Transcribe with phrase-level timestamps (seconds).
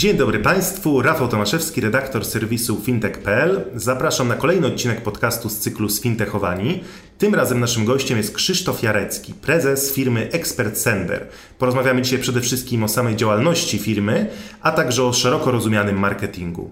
[0.00, 3.64] Dzień dobry Państwu, Rafał Tomaszewski, redaktor serwisu fintech.pl.
[3.74, 6.84] Zapraszam na kolejny odcinek podcastu z cyklu Sfintechowani.
[7.18, 11.26] Tym razem naszym gościem jest Krzysztof Jarecki, prezes firmy Expert Sender.
[11.58, 16.70] Porozmawiamy dzisiaj przede wszystkim o samej działalności firmy, a także o szeroko rozumianym marketingu.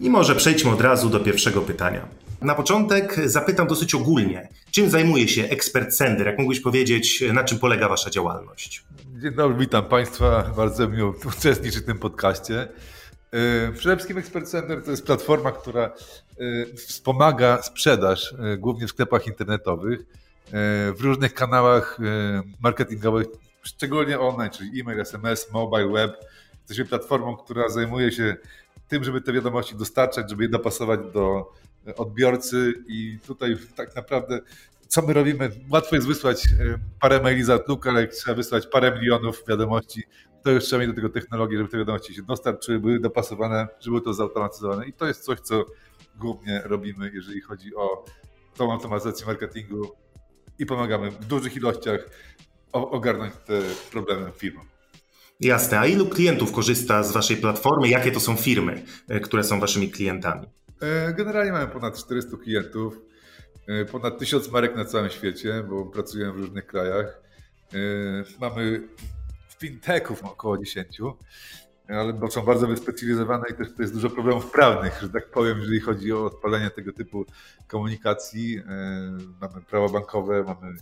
[0.00, 2.08] I może przejdźmy od razu do pierwszego pytania.
[2.42, 6.26] Na początek zapytam dosyć ogólnie, czym zajmuje się Expert Sender?
[6.26, 8.84] Jak mógłbyś powiedzieć, na czym polega Wasza działalność?
[9.20, 10.42] Dzień dobry, witam Państwa.
[10.56, 12.68] Bardzo miło uczestniczyć w tym podcaście.
[13.32, 15.92] E, przede wszystkim Expert Center to jest platforma, która e,
[16.76, 20.00] wspomaga sprzedaż, e, głównie w sklepach internetowych,
[20.96, 21.98] w różnych kanałach
[22.60, 23.26] marketingowych,
[23.62, 26.24] szczególnie online, czyli e-mail, SMS, mobile, web.
[26.58, 28.36] Jesteśmy platformą, która zajmuje się
[28.88, 31.52] tym, żeby te wiadomości dostarczać, żeby je dopasować do
[31.96, 34.40] odbiorcy i tutaj tak naprawdę
[34.90, 35.50] co my robimy?
[35.72, 40.02] Łatwo jest wysłać e, parę maili z Outlooka, ale jak trzeba wysłać parę milionów wiadomości,
[40.44, 43.90] to już trzeba mieć do tego technologię, żeby te wiadomości się dostarczyły, były dopasowane, żeby
[43.90, 44.86] było to zautomatyzowane.
[44.86, 45.64] I to jest coś, co
[46.16, 48.04] głównie robimy, jeżeli chodzi o
[48.56, 49.92] tą automatyzację marketingu
[50.58, 52.00] i pomagamy w dużych ilościach
[52.72, 54.66] ogarnąć te problemy firmom.
[55.40, 55.78] Jasne.
[55.78, 57.88] A ilu klientów korzysta z Waszej platformy?
[57.88, 60.46] Jakie to są firmy, e, które są Waszymi klientami?
[60.80, 63.09] E, generalnie mamy ponad 400 klientów.
[63.70, 67.20] E, ponad tysiąc marek na całym świecie, bo pracujemy w różnych krajach.
[67.74, 67.76] E,
[68.40, 68.82] mamy
[69.58, 70.98] fintechów około 10,
[71.88, 75.58] ale bo są bardzo wyspecjalizowane i też to jest dużo problemów prawnych, że tak powiem,
[75.58, 77.24] jeżeli chodzi o odpalenie tego typu
[77.68, 78.58] komunikacji.
[78.58, 78.62] E,
[79.40, 80.74] mamy prawo bankowe, mamy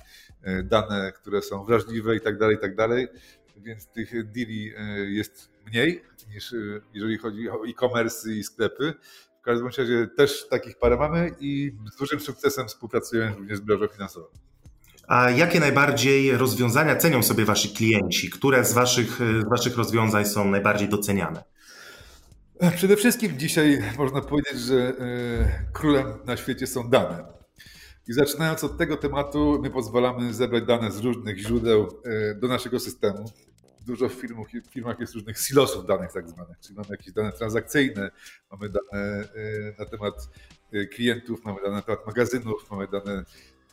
[0.64, 3.08] dane, które są wrażliwe i tak dalej, i tak dalej,
[3.56, 4.72] więc tych deali
[5.06, 6.54] jest mniej niż
[6.94, 8.94] jeżeli chodzi o e-commerce i sklepy
[9.42, 14.26] każdym razie też takich parę mamy i z dużym sukcesem współpracujemy również z branżą finansową.
[15.08, 18.30] A jakie najbardziej rozwiązania cenią sobie wasi klienci?
[18.30, 21.44] Które z waszych, z waszych rozwiązań są najbardziej doceniane?
[22.76, 24.92] Przede wszystkim dzisiaj można powiedzieć, że e,
[25.72, 27.24] królem na świecie są dane.
[28.08, 32.80] I zaczynając od tego tematu, my pozwalamy zebrać dane z różnych źródeł e, do naszego
[32.80, 33.30] systemu
[33.88, 37.32] dużo w firmach, w firmach jest różnych silosów danych tak zwanych, czyli mamy jakieś dane
[37.32, 38.10] transakcyjne,
[38.50, 40.28] mamy dane y, na temat
[40.74, 43.24] y, klientów, mamy dane na temat magazynów, mamy dane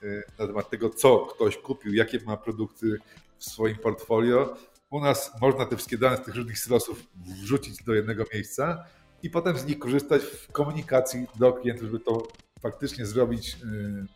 [0.03, 2.97] y, na temat tego, co ktoś kupił, jakie ma produkty
[3.37, 4.57] w swoim portfolio.
[4.89, 8.85] U nas można te wszystkie dane z tych różnych silosów wrzucić do jednego miejsca
[9.23, 12.27] i potem z nich korzystać w komunikacji do klientów, żeby to
[12.61, 13.57] faktycznie zrobić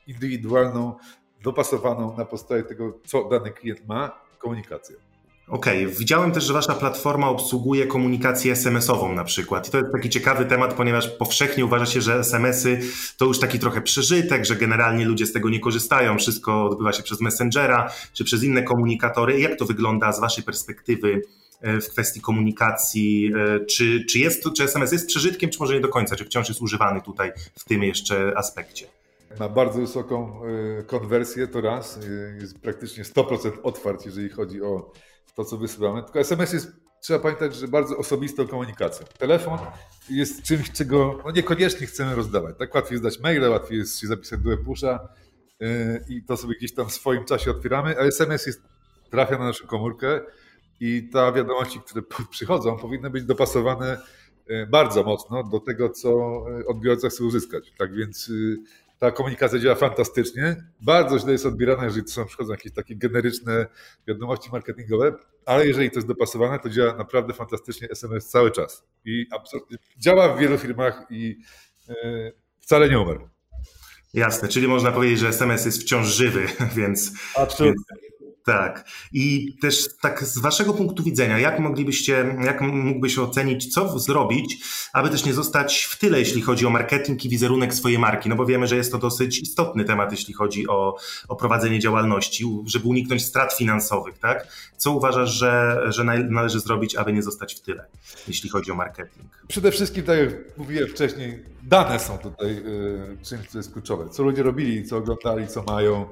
[0.07, 0.95] indywidualną,
[1.43, 5.08] dopasowaną na podstawie tego, co dany klient ma, komunikację.
[5.49, 5.95] Okej, okay.
[5.99, 9.67] widziałem też, że wasza platforma obsługuje komunikację SMS-ową na przykład.
[9.67, 12.79] I to jest taki ciekawy temat, ponieważ powszechnie uważa się, że SMS-y
[13.17, 16.17] to już taki trochę przeżytek, że generalnie ludzie z tego nie korzystają.
[16.17, 19.39] Wszystko odbywa się przez Messengera czy przez inne komunikatory.
[19.39, 21.21] Jak to wygląda z waszej perspektywy
[21.61, 23.31] e, w kwestii komunikacji?
[23.35, 26.15] E, czy, czy, jest, czy SMS jest przeżytkiem, czy może nie do końca?
[26.15, 28.85] Czy wciąż jest używany tutaj w tym jeszcze aspekcie?
[29.39, 30.41] Ma bardzo wysoką
[30.79, 31.99] e, konwersję, to raz.
[32.41, 34.91] Jest praktycznie 100% otwarć, jeżeli chodzi o
[35.35, 36.03] to, co wysyłamy.
[36.03, 39.05] Tylko SMS jest, trzeba pamiętać, że bardzo osobistą komunikacją.
[39.17, 39.59] Telefon
[40.09, 42.55] jest czymś, czego no niekoniecznie chcemy rozdawać.
[42.57, 45.09] Tak łatwiej jest dać maile, łatwiej jest się zapisać do e-pusha
[45.59, 48.61] yy, i to sobie gdzieś tam w swoim czasie otwieramy, a SMS jest,
[49.09, 50.21] trafia na naszą komórkę
[50.79, 54.01] i ta wiadomości, które przychodzą, powinny być dopasowane
[54.47, 56.09] yy, bardzo mocno do tego, co
[56.57, 57.73] yy, odbiorca chce uzyskać.
[57.77, 58.31] Tak więc
[58.99, 60.63] ta komunikacja działa fantastycznie.
[60.81, 63.65] Bardzo źle jest odbierana, jeżeli to są przychodzą jakieś takie generyczne
[64.07, 65.13] wiadomości marketingowe,
[65.45, 68.83] ale jeżeli to jest dopasowane, to działa naprawdę fantastycznie SMS cały czas.
[69.05, 71.37] I absolutnie działa w wielu firmach i
[71.87, 73.29] yy, wcale nie umarł.
[74.13, 76.45] Jasne, czyli można powiedzieć, że SMS jest wciąż żywy,
[76.77, 77.11] więc.
[77.59, 77.77] Więc
[78.49, 78.85] tak.
[79.13, 84.57] I też tak z waszego punktu widzenia, jak moglibyście, jak mógłbyś ocenić, co zrobić,
[84.93, 88.29] aby też nie zostać w tyle, jeśli chodzi o marketing i wizerunek swojej marki?
[88.29, 90.97] No bo wiemy, że jest to dosyć istotny temat, jeśli chodzi o,
[91.27, 94.47] o prowadzenie działalności, żeby uniknąć strat finansowych, tak?
[94.77, 97.85] Co uważasz, że, że należy zrobić, aby nie zostać w tyle,
[98.27, 99.29] jeśli chodzi o marketing?
[99.47, 104.09] Przede wszystkim, tak jak mówiłem wcześniej, dane są tutaj y, czymś, co jest kluczowe.
[104.09, 106.05] Co ludzie robili, co oglądali, co mają,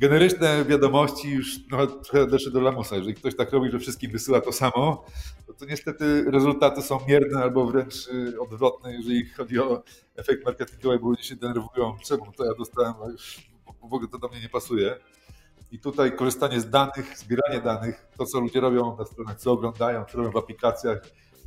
[0.00, 2.96] generyczne wiadomości już no, trochę doszły do lamusa.
[2.96, 5.04] Jeżeli ktoś tak robi, że wszystkim wysyła to samo,
[5.46, 9.82] to, to niestety rezultaty są mierne albo wręcz y, odwrotne, jeżeli chodzi o
[10.16, 12.94] efekt marketingowy, bo ludzie się denerwują, czemu to ja dostałem,
[13.80, 14.96] w ogóle to do mnie nie pasuje.
[15.72, 20.04] I tutaj korzystanie z danych, zbieranie danych, to co ludzie robią na stronach, co oglądają,
[20.04, 21.02] co robią w aplikacjach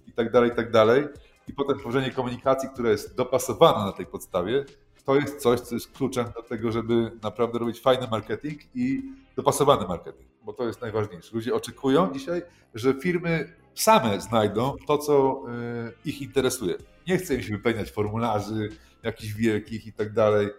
[0.07, 1.07] i tak dalej, i tak dalej.
[1.47, 4.65] I potem tworzenie komunikacji, która jest dopasowana na tej podstawie,
[5.05, 9.01] to jest coś, co jest kluczem do tego, żeby naprawdę robić fajny marketing i
[9.35, 11.35] dopasowany marketing, bo to jest najważniejsze.
[11.35, 12.41] Ludzie oczekują dzisiaj,
[12.73, 15.43] że firmy same znajdą to, co
[15.87, 16.75] y, ich interesuje.
[17.07, 18.69] Nie chcę im się wypełniać formularzy
[19.03, 20.49] jakichś wielkich i tak dalej.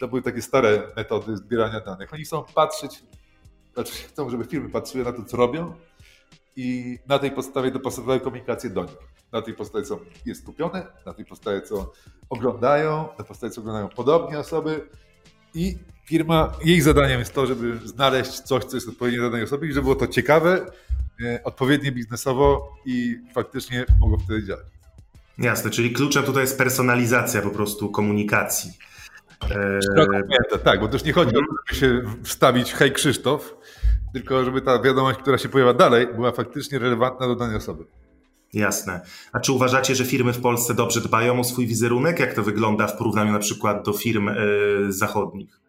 [0.00, 2.14] To były takie stare metody zbierania danych.
[2.14, 3.02] Oni chcą patrzeć,
[3.74, 5.74] znaczy chcą, żeby firmy patrzyły na to, co robią
[6.56, 9.19] i na tej podstawie dopasowały komunikację do nich.
[9.32, 11.92] Na tej podstawie, co jest kupione, na tej podstawie, co
[12.30, 14.88] oglądają, na podstawie, co oglądają podobnie osoby
[15.54, 19.72] i firma, jej zadaniem jest to, żeby znaleźć coś, co jest odpowiednie danej osoby i
[19.72, 20.66] żeby było to ciekawe,
[21.24, 24.66] e, odpowiednie biznesowo i faktycznie mogło wtedy działać.
[25.38, 28.72] Jasne, czyli kluczem tutaj jest personalizacja po prostu komunikacji.
[29.50, 30.58] Eee...
[30.64, 33.54] Tak, bo też nie chodzi o to, żeby się wstawić hej Krzysztof,
[34.12, 37.84] tylko żeby ta wiadomość, która się pojawia dalej, była faktycznie relevantna do danej osoby.
[38.52, 39.00] Jasne.
[39.32, 42.20] A czy uważacie, że firmy w Polsce dobrze dbają o swój wizerunek?
[42.20, 44.34] Jak to wygląda w porównaniu na przykład do firm e,
[44.88, 45.60] zachodnich?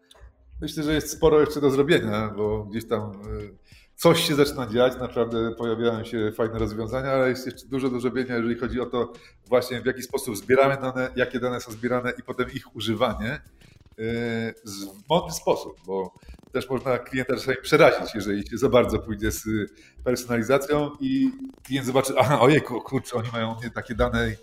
[0.61, 3.11] Myślę, że jest sporo jeszcze do zrobienia, bo gdzieś tam e,
[3.95, 8.35] coś się zaczyna dziać, naprawdę pojawiają się fajne rozwiązania, ale jest jeszcze dużo do zrobienia,
[8.35, 9.13] jeżeli chodzi o to
[9.47, 13.41] właśnie w jaki sposób zbieramy dane, jakie dane są zbierane i potem ich używanie e,
[14.65, 16.13] w mądry sposób, bo
[16.51, 19.43] też można klienta czasami przerazić, jeżeli się za bardzo pójdzie z
[20.03, 21.31] personalizacją i
[21.63, 24.35] klient zobaczy, aha, ojej, kurczę, oni mają takie dane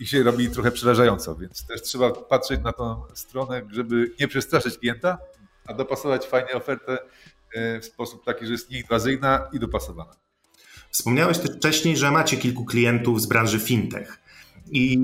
[0.00, 4.78] i się robi trochę przerażająco, więc też trzeba patrzeć na tą stronę, żeby nie przestraszyć
[4.78, 5.18] klienta,
[5.66, 6.98] a dopasować fajnie ofertę
[7.54, 10.16] e, w sposób taki, że jest nieinwazyjna i dopasowana.
[10.90, 14.18] Wspomniałeś też wcześniej, że macie kilku klientów z branży fintech.
[14.76, 14.98] I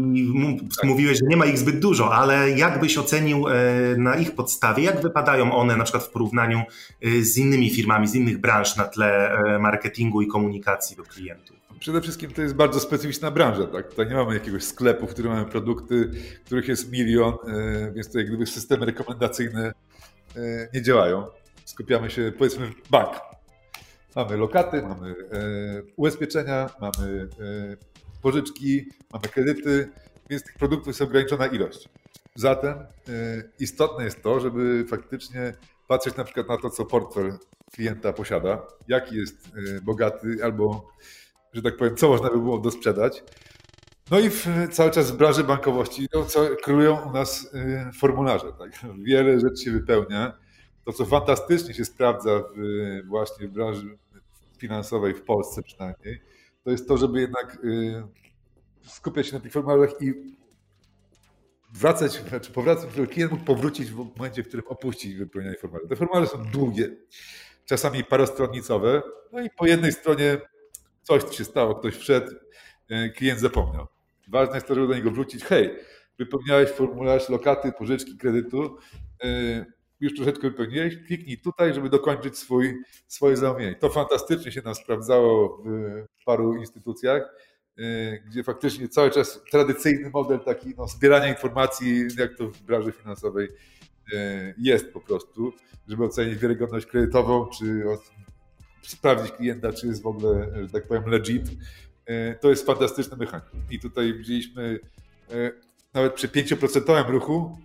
[0.76, 0.84] tak.
[0.84, 3.52] mówiłeś, że nie ma ich zbyt dużo, ale jak byś ocenił e,
[3.96, 6.62] na ich podstawie, jak wypadają one na przykład w porównaniu
[7.02, 11.56] e, z innymi firmami, z innych branż na tle e, marketingu i komunikacji do klientów?
[11.80, 13.66] Przede wszystkim to jest bardzo specyficzna branża.
[13.66, 13.88] Tak?
[13.88, 16.10] Tutaj nie mamy jakiegoś sklepu, w którym mamy produkty,
[16.44, 17.34] których jest milion,
[17.94, 19.72] więc tutaj gdyby systemy rekomendacyjne
[20.74, 21.26] nie działają.
[21.64, 23.10] Skupiamy się, powiedzmy, w bank.
[24.16, 25.14] Mamy lokaty, mamy
[25.96, 27.28] ubezpieczenia, mamy
[28.20, 29.88] pożyczki, mamy kredyty,
[30.30, 31.88] więc tych produktów jest ograniczona ilość.
[32.34, 32.78] Zatem
[33.08, 35.52] y, istotne jest to, żeby faktycznie
[35.88, 37.38] patrzeć na przykład na to, co portfel
[37.74, 40.88] klienta posiada, jaki jest y, bogaty albo,
[41.52, 43.22] że tak powiem, co można by było dosprzedać.
[44.10, 48.52] No i w, cały czas w branży bankowości no, co, królują u nas y, formularze.
[48.58, 48.70] Tak?
[49.06, 50.38] Wiele rzeczy się wypełnia.
[50.84, 52.62] To, co fantastycznie się sprawdza w,
[53.06, 53.98] właśnie w branży
[54.58, 56.20] finansowej w Polsce przynajmniej,
[56.64, 58.02] to jest to, żeby jednak y,
[58.82, 60.14] skupiać się na tych formularzach i
[61.72, 65.88] wracać, znaczy powracać, żeby klient mógł powrócić w momencie, w którym opuści wypełnianie formularza.
[65.88, 66.96] Te formularze są długie,
[67.64, 69.02] czasami parostronnicowe,
[69.32, 70.38] no i po jednej stronie
[71.02, 72.32] coś się stało, ktoś wszedł,
[72.90, 73.86] y, klient zapomniał.
[74.28, 75.44] Ważne jest to, żeby do niego wrócić.
[75.44, 75.76] Hej,
[76.18, 78.76] wypełniałeś formularz lokaty, pożyczki, kredytu,
[79.24, 83.74] y, już troszeczkę wypełniłeś, kliknij tutaj, żeby dokończyć swój, swoje zamówienie.
[83.74, 85.62] To fantastycznie się nam sprawdzało
[86.20, 87.34] w paru instytucjach,
[87.78, 92.92] y, gdzie faktycznie cały czas tradycyjny model taki no, zbierania informacji, jak to w branży
[92.92, 93.48] finansowej
[94.12, 95.52] y, jest po prostu,
[95.88, 97.84] żeby ocenić wiarygodność kredytową, czy
[98.82, 101.48] sprawdzić klienta, czy jest w ogóle, że tak powiem, legit.
[102.10, 103.56] Y, to jest fantastyczny mechanizm.
[103.70, 104.78] I tutaj widzieliśmy
[105.94, 107.58] nawet przy 5% ruchu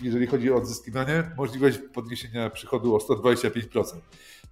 [0.00, 3.84] jeżeli chodzi o odzyskiwanie, możliwość podniesienia przychodu o 125%.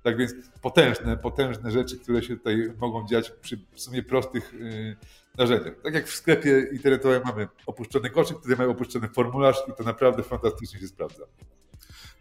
[0.03, 0.33] Tak więc
[0.63, 4.97] potężne, potężne rzeczy, które się tutaj mogą dziać przy w sumie prostych yy,
[5.39, 5.75] narzędziach.
[5.83, 10.23] Tak jak w sklepie internetowym mamy opuszczony koszyk, tutaj mamy opuszczony formularz i to naprawdę
[10.23, 11.25] fantastycznie się sprawdza.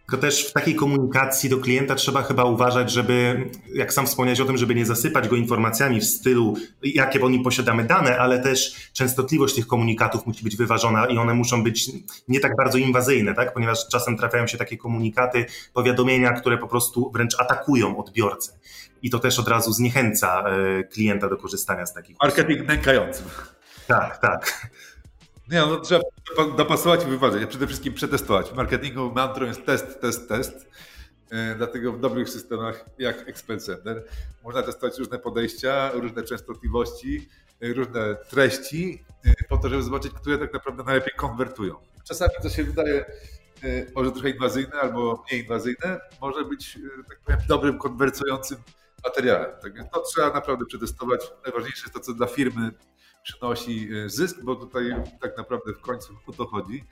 [0.05, 4.45] Tylko też w takiej komunikacji do klienta trzeba chyba uważać, żeby, jak sam wspomniałeś o
[4.45, 8.89] tym, żeby nie zasypać go informacjami w stylu, jakie o nim posiadamy dane, ale też
[8.93, 11.91] częstotliwość tych komunikatów musi być wyważona i one muszą być
[12.27, 13.53] nie tak bardzo inwazyjne, tak?
[13.53, 18.51] ponieważ czasem trafiają się takie komunikaty, powiadomienia, które po prostu wręcz atakują odbiorcę.
[19.01, 22.17] I to też od razu zniechęca e, klienta do korzystania z takich.
[22.23, 23.23] Marketing nękający.
[23.87, 24.69] Tak, tak.
[25.51, 26.03] Nie, no trzeba
[26.57, 27.49] dopasować i wyważyć.
[27.49, 28.49] Przede wszystkim przetestować.
[28.49, 30.67] W marketingu mantrą jest test, test, test.
[31.29, 34.03] E, dlatego w dobrych systemach jak Expert Center
[34.43, 37.29] można testować różne podejścia, różne częstotliwości,
[37.61, 41.75] e, różne treści, e, po to, żeby zobaczyć, które tak naprawdę najlepiej konwertują.
[42.07, 43.05] Czasami to się wydaje
[43.95, 48.57] może trochę inwazyjne albo mniej inwazyjne, może być tak powiem, dobrym konwersującym
[49.03, 49.51] materiałem.
[49.61, 51.21] Tak więc to trzeba naprawdę przetestować.
[51.45, 52.71] Najważniejsze jest to, co dla firmy
[53.23, 56.83] przynosi zysk, bo tutaj tak naprawdę w końcu o to chodzi.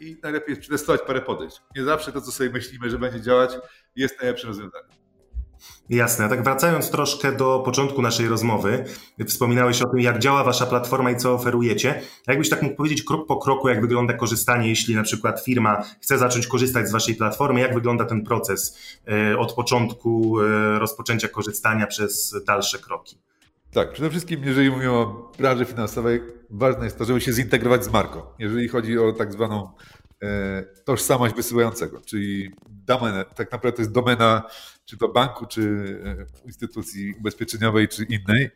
[0.00, 1.62] I najlepiej przetestować parę podejść.
[1.76, 3.50] Nie zawsze to, co sobie myślimy, że będzie działać,
[3.96, 5.02] jest najlepszym rozwiązaniem.
[5.90, 6.24] Jasne.
[6.24, 8.84] A tak wracając troszkę do początku naszej rozmowy,
[9.26, 12.02] wspominałeś o tym, jak działa wasza platforma i co oferujecie.
[12.26, 16.18] Jakbyś tak mógł powiedzieć krok po kroku, jak wygląda korzystanie, jeśli na przykład firma chce
[16.18, 21.86] zacząć korzystać z waszej platformy, jak wygląda ten proces e, od początku e, rozpoczęcia korzystania
[21.86, 23.18] przez dalsze kroki?
[23.72, 27.92] Tak, przede wszystkim jeżeli mówimy o branży finansowej, ważne jest to, żeby się zintegrować z
[27.92, 28.22] marką.
[28.38, 29.72] Jeżeli chodzi o tak zwaną
[30.22, 34.42] e, tożsamość wysyłającego, czyli domenę, tak naprawdę to jest domena
[34.84, 35.62] czy to banku, czy
[36.42, 38.50] e, instytucji ubezpieczeniowej, czy innej,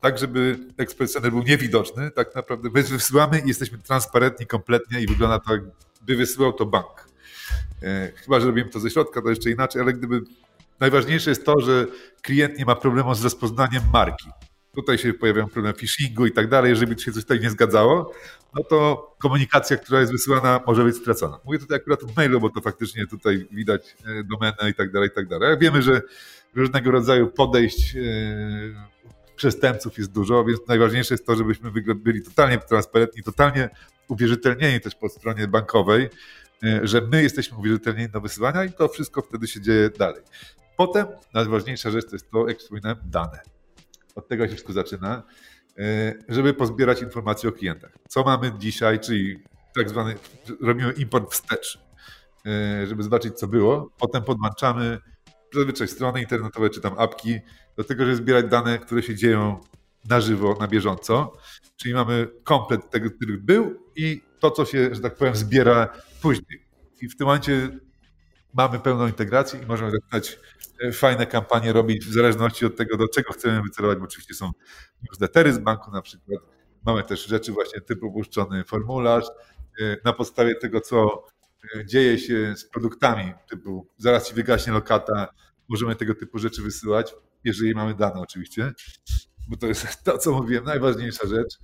[0.00, 2.10] tak żeby ekspert center był niewidoczny.
[2.10, 7.08] Tak naprawdę my wysyłamy i jesteśmy transparentni kompletnie i wygląda to, jakby wysyłał to bank.
[7.82, 10.20] E, chyba, że robimy to ze środka, to jeszcze inaczej, ale gdyby
[10.80, 11.86] najważniejsze jest to, że
[12.22, 14.30] klient nie ma problemu z rozpoznaniem marki.
[14.74, 16.70] Tutaj się pojawiają problemy phishingu i tak dalej.
[16.70, 18.12] Jeżeli się coś tutaj nie zgadzało,
[18.54, 21.38] no to komunikacja, która jest wysyłana, może być stracona.
[21.44, 25.08] Mówię tutaj akurat w mailu, bo to faktycznie tutaj widać e, domenę i tak dalej,
[25.08, 25.58] i tak dalej.
[25.58, 26.02] Wiemy, że
[26.54, 28.00] różnego rodzaju podejść e,
[29.36, 33.70] przestępców jest dużo, więc najważniejsze jest to, żebyśmy byli totalnie transparentni, totalnie
[34.08, 36.08] uwierzytelnieni też po stronie bankowej,
[36.64, 40.22] e, że my jesteśmy uwierzytelnieni do wysyłania i to wszystko wtedy się dzieje dalej.
[40.76, 43.38] Potem najważniejsza rzecz to jest to, jak wspominałem, dane.
[44.14, 45.22] Od tego się wszystko zaczyna.
[45.78, 47.92] E, żeby pozbierać informacje o klientach.
[48.08, 49.42] Co mamy dzisiaj, czyli
[49.74, 50.14] tak zwany,
[50.60, 51.78] robimy import wstecz,
[52.46, 53.90] e, żeby zobaczyć, co było.
[53.98, 54.98] Potem podłączamy
[55.54, 57.38] zazwyczaj strony internetowe czy tam apki
[57.76, 59.60] do tego, żeby zbierać dane, które się dzieją
[60.08, 61.32] na żywo, na bieżąco.
[61.76, 65.88] Czyli mamy komplet tego, który był i to, co się, że tak powiem, zbiera
[66.22, 66.66] później.
[67.00, 67.78] I w tym momencie
[68.54, 70.38] mamy pełną integrację i możemy zaczynać
[70.80, 74.50] e, fajne kampanie robić w zależności od tego, do czego chcemy wycelować, bo oczywiście są
[75.02, 76.40] newslettery z banku na przykład.
[76.86, 79.24] Mamy też rzeczy właśnie typu upuszczony formularz.
[79.80, 81.24] E, na podstawie tego, co
[81.76, 85.28] e, dzieje się z produktami, typu zaraz ci wygaśnie lokata,
[85.68, 88.72] możemy tego typu rzeczy wysyłać, jeżeli mamy dane oczywiście,
[89.48, 91.58] bo to jest to, co mówiłem, najważniejsza rzecz.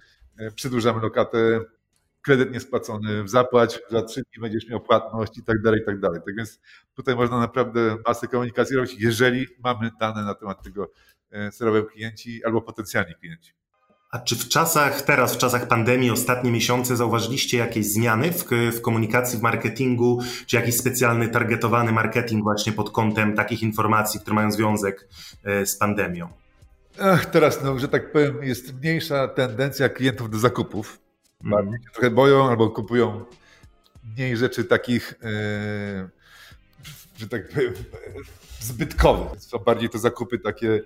[0.54, 1.60] Przedłużamy lokatę,
[2.28, 6.20] kredyt niespłacony, zapłać, za trzy dni będziesz miał płatność i tak dalej, i tak dalej.
[6.26, 6.60] Tak więc
[6.94, 10.90] tutaj można naprawdę masę komunikacji robić, jeżeli mamy dane na temat tego,
[11.30, 13.52] e, co robią klienci albo potencjalni klienci.
[14.10, 18.80] A czy w czasach, teraz w czasach pandemii, ostatnie miesiące, zauważyliście jakieś zmiany w, w,
[18.80, 24.52] komunikacji, w marketingu, czy jakiś specjalny, targetowany marketing właśnie pod kątem takich informacji, które mają
[24.52, 25.08] związek
[25.44, 26.28] e, z pandemią?
[27.00, 31.07] Ach, teraz, no, że tak powiem, jest mniejsza tendencja klientów do zakupów.
[31.44, 33.24] Bardziej się trochę boją albo kupują
[34.16, 36.08] mniej rzeczy takich, e,
[37.18, 37.74] że tak powiem,
[38.60, 39.40] zbytkowych.
[39.40, 40.80] Są bardziej to zakupy takie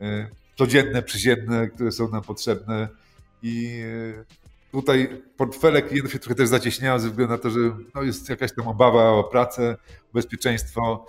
[0.00, 2.88] e, codzienne, przyziemne, które są nam potrzebne
[3.42, 3.82] i
[4.20, 4.24] e,
[4.72, 7.58] tutaj portfele klientów się trochę też zacieśniają ze względu na to, że
[7.94, 9.76] no jest jakaś tam obawa o pracę,
[10.14, 11.06] bezpieczeństwo,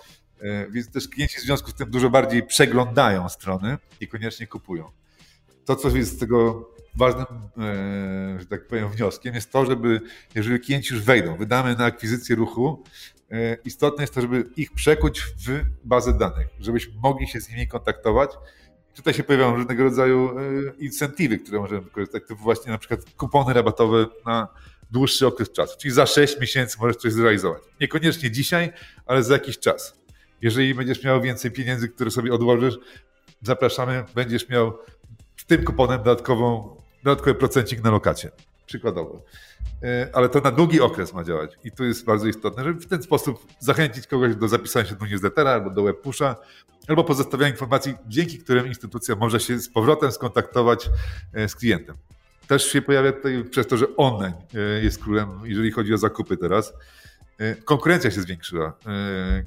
[0.70, 4.90] więc też klienci w związku z tym dużo bardziej przeglądają strony i koniecznie kupują.
[5.64, 7.26] To, co jest z tego ważnym,
[7.58, 10.00] e, że tak powiem, wnioskiem jest to, żeby,
[10.34, 12.82] jeżeli klienci już wejdą, wydamy na akwizycję ruchu,
[13.30, 17.68] e, istotne jest to, żeby ich przekuć w bazę danych, żebyśmy mogli się z nimi
[17.68, 18.30] kontaktować.
[18.94, 20.42] Tutaj się pojawiają różnego rodzaju e,
[20.78, 24.48] incentywy, które możemy wykorzystać, typu właśnie na przykład kupony rabatowe na
[24.90, 27.62] dłuższy okres czasu, czyli za 6 miesięcy możesz coś zrealizować.
[27.80, 28.72] Niekoniecznie dzisiaj,
[29.06, 30.00] ale za jakiś czas.
[30.42, 32.78] Jeżeli będziesz miał więcej pieniędzy, które sobie odłożysz,
[33.42, 34.78] zapraszamy, będziesz miał
[35.50, 38.30] tym kuponem dodatkową, dodatkowy procencik na lokacie.
[38.66, 39.24] Przykładowo.
[39.82, 41.58] E, ale to na długi okres ma działać.
[41.64, 45.06] I tu jest bardzo istotne, żeby w ten sposób zachęcić kogoś do zapisania się do
[45.06, 46.36] newslettera albo do webpusha,
[46.88, 50.90] albo pozostawiania informacji, dzięki którym instytucja może się z powrotem skontaktować
[51.34, 51.96] e, z klientem.
[52.46, 56.36] Też się pojawia tutaj przez to, że online e, jest królem, jeżeli chodzi o zakupy
[56.36, 56.72] teraz.
[57.64, 58.76] Konkurencja się zwiększyła.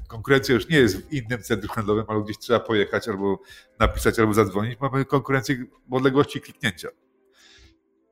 [0.06, 3.38] Konkurencja już nie jest w innym centrum handlowym, ale gdzieś trzeba pojechać albo
[3.78, 4.80] napisać, albo zadzwonić.
[4.80, 6.88] Mamy konkurencję w odległości kliknięcia.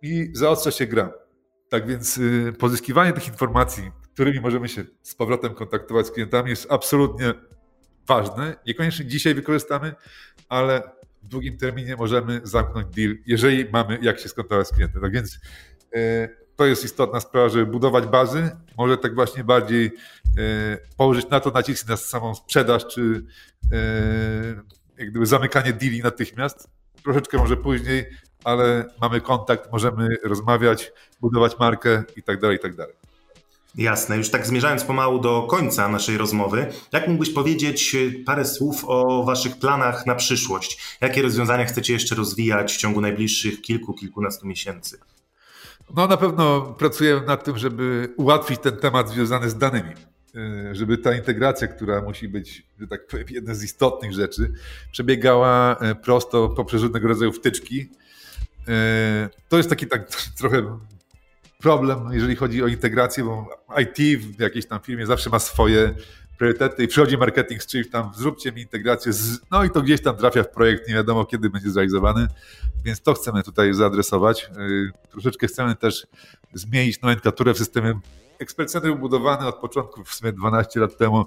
[0.03, 1.13] I zaostrza się gra.
[1.69, 6.67] Tak więc e, pozyskiwanie tych informacji, którymi możemy się z powrotem kontaktować z klientami, jest
[6.73, 7.35] absolutnie
[8.09, 8.57] ważne.
[8.67, 9.95] Niekoniecznie dzisiaj wykorzystamy,
[10.49, 10.83] ale
[11.23, 15.03] w długim terminie możemy zamknąć deal, jeżeli mamy jak się skontaktować z klientem.
[15.03, 15.39] Tak więc
[16.57, 19.91] to jest istotna sprawa, żeby budować bazy, może tak właśnie bardziej e,
[20.97, 23.25] położyć na to nacisk na samą sprzedaż, czy
[24.99, 26.69] jak gdyby zamykanie deali natychmiast.
[27.03, 28.07] Troszeczkę może później,
[28.45, 32.95] ale mamy kontakt, możemy rozmawiać, budować markę i tak dalej, i tak dalej.
[33.75, 34.17] Jasne.
[34.17, 37.97] Już tak zmierzając pomału do końca naszej rozmowy, jak mógłbyś powiedzieć
[38.27, 40.99] parę słów o Waszych planach na przyszłość?
[41.01, 44.99] Jakie rozwiązania chcecie jeszcze rozwijać w ciągu najbliższych kilku, kilkunastu miesięcy?
[45.97, 49.93] No na pewno pracujemy nad tym, żeby ułatwić ten temat związany z danymi.
[50.37, 54.53] E, żeby ta integracja, która musi być, że tak powiem, jedna z istotnych rzeczy,
[54.93, 57.89] przebiegała e, prosto poprzez różnego rodzaju wtyczki.
[58.69, 60.79] E, to jest taki tak trochę
[61.59, 63.49] problem, jeżeli chodzi o integrację, bo
[63.81, 65.95] IT w jakiejś tam firmie zawsze ma swoje
[66.39, 70.03] priorytety i przychodzi marketing z czymś tam, zróbcie mi integrację, z, no i to gdzieś
[70.03, 72.27] tam trafia w projekt, nie wiadomo kiedy będzie zrealizowany,
[72.85, 74.51] więc to chcemy tutaj zaadresować.
[75.11, 76.07] Troszeczkę chcemy też
[76.55, 78.01] zmienić nomenklaturę w systemie
[78.43, 81.25] Expert Center był budowany od początku, w sumie 12 lat temu,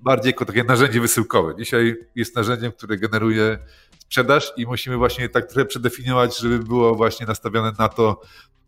[0.00, 1.54] bardziej jako takie narzędzie wysyłkowe.
[1.58, 3.58] Dzisiaj jest narzędziem, które generuje
[3.98, 8.20] sprzedaż i musimy właśnie tak trochę przedefiniować, żeby było właśnie nastawione na to,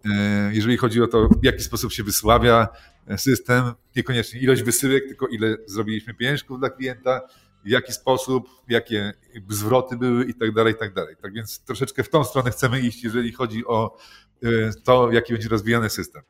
[0.04, 2.68] e, jeżeli chodzi o to, w jaki sposób się wysławia
[3.16, 3.64] system,
[3.97, 7.21] niekoniecznie ilość wysyłek, tylko ile zrobiliśmy pieniążków dla klienta,
[7.64, 9.12] w jaki sposób, jakie
[9.49, 11.16] zwroty były i tak dalej, i tak dalej.
[11.23, 13.97] Tak więc troszeczkę w tą stronę chcemy iść, jeżeli chodzi o
[14.42, 14.49] e,
[14.85, 16.23] to, jaki będzie rozwijany system.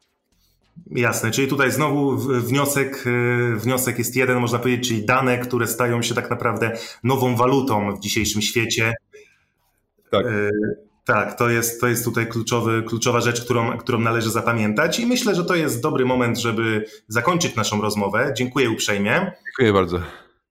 [0.91, 6.03] Jasne, czyli tutaj znowu wniosek, y, wniosek jest jeden, można powiedzieć, czyli dane, które stają
[6.03, 8.95] się tak naprawdę nową walutą w dzisiejszym świecie.
[10.11, 10.27] Tak.
[10.27, 10.51] Y,
[11.05, 15.35] tak, to jest, to jest tutaj kluczowy, kluczowa rzecz, którą, którą należy zapamiętać i myślę,
[15.35, 18.33] że to jest dobry moment, żeby zakończyć naszą rozmowę.
[18.37, 19.33] Dziękuję uprzejmie.
[19.47, 20.01] Dziękuję bardzo.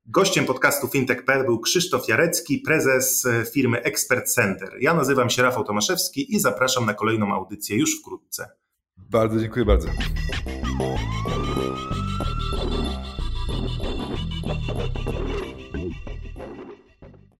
[0.05, 4.70] Gościem podcastu FintechPL był Krzysztof Jarecki, prezes y, firmy Expert Center.
[4.79, 8.50] Ja nazywam się Rafał Tomaszewski i zapraszam na kolejną audycję już wkrótce.
[9.10, 9.88] Bardzo dziękuję bardzo.